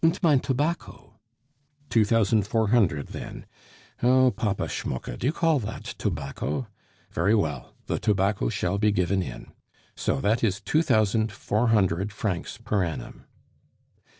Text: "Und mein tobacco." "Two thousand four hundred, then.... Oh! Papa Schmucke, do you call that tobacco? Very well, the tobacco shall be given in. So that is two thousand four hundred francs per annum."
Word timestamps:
"Und 0.03 0.17
mein 0.23 0.39
tobacco." 0.39 1.19
"Two 1.91 2.03
thousand 2.05 2.47
four 2.47 2.69
hundred, 2.69 3.09
then.... 3.09 3.45
Oh! 4.01 4.31
Papa 4.31 4.67
Schmucke, 4.67 5.15
do 5.15 5.27
you 5.27 5.31
call 5.31 5.59
that 5.59 5.83
tobacco? 5.83 6.65
Very 7.11 7.35
well, 7.35 7.75
the 7.85 7.99
tobacco 7.99 8.49
shall 8.49 8.79
be 8.79 8.91
given 8.91 9.21
in. 9.21 9.51
So 9.95 10.19
that 10.19 10.43
is 10.43 10.59
two 10.59 10.81
thousand 10.81 11.31
four 11.31 11.67
hundred 11.67 12.11
francs 12.11 12.57
per 12.57 12.83
annum." 12.83 13.25